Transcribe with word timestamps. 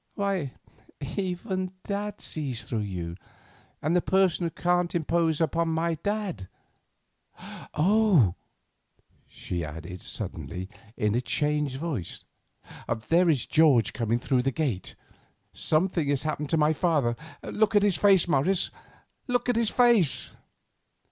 Why, 0.15 0.53
even 1.15 1.73
Dad 1.83 2.21
sees 2.21 2.63
through 2.63 2.79
you, 2.79 3.17
and 3.83 3.95
the 3.95 4.01
person 4.01 4.43
who 4.45 4.49
can't 4.49 4.95
impose 4.95 5.39
upon 5.39 5.69
my 5.69 5.93
Dad——. 5.93 6.47
Oh!" 7.75 8.33
she 9.27 9.63
added, 9.63 10.01
suddenly, 10.01 10.69
in 10.97 11.13
a 11.13 11.21
changed 11.21 11.77
voice, 11.77 12.23
"there 13.09 13.29
is 13.29 13.45
George 13.45 13.93
coming 13.93 14.17
through 14.17 14.41
the 14.41 14.49
gate. 14.51 14.95
Something 15.53 16.07
has 16.07 16.23
happened 16.23 16.49
to 16.49 16.57
my 16.57 16.73
father. 16.73 17.15
Look 17.43 17.75
at 17.75 17.83
his 17.83 17.95
face, 17.95 18.27
Morris; 18.27 18.71
look 19.27 19.49
at 19.49 19.55
his 19.55 19.69
face!" 19.69 20.33